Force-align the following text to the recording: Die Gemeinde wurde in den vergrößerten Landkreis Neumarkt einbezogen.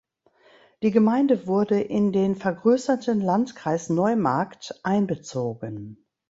Die 0.81 0.89
Gemeinde 0.89 1.45
wurde 1.45 1.79
in 1.79 2.11
den 2.11 2.35
vergrößerten 2.35 3.21
Landkreis 3.21 3.91
Neumarkt 3.91 4.73
einbezogen. 4.81 6.07